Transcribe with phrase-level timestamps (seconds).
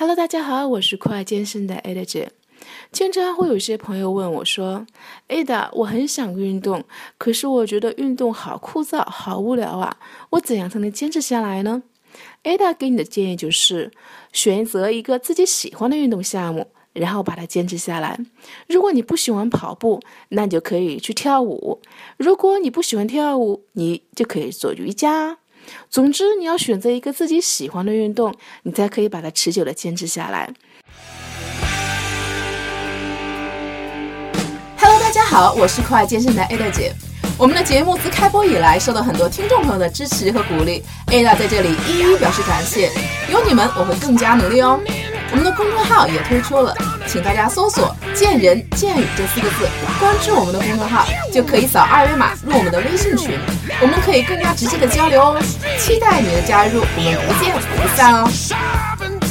[0.00, 2.30] Hello，大家好，我是酷爱健身的 Ada 姐。
[2.92, 4.86] 经常会有些朋友问我说
[5.26, 6.84] ：“Ada，我很想运动，
[7.18, 9.96] 可是我觉得运动好枯燥、好无聊啊，
[10.30, 11.82] 我怎样才能坚持下来呢
[12.44, 13.90] ？”Ada 给你的建议就是，
[14.32, 18.20] 选择一个自己喜欢的运动项目，然后把它坚持下来。
[18.68, 21.80] 如果你不喜欢跑步，那你就可以去跳舞；
[22.16, 25.38] 如果你不喜欢跳舞，你就可以做瑜伽。
[25.90, 30.48] 总之，你要选择一个自己喜欢的运动，你才可以把它持久的坚持下来。
[34.80, 36.92] Hello，大家好，我是酷爱健身的 Ada 姐。
[37.36, 42.90] 我们的节目自开播以来，受到很多听众朋友的支持和鼓励，Ada 在这里一一表示感谢。
[43.30, 44.80] 有你们，我会更加努力哦。
[45.30, 46.74] 我们的公众号也推出了，
[47.06, 49.68] 请大家搜索“见人见语”这四个字，
[50.00, 53.38] 关注我们的公众号，就可以扫二维码入我们的微信群，
[53.82, 55.40] 我们可以更加直接的交流哦。
[55.78, 59.27] 期待你的加入，我们不见不散哦。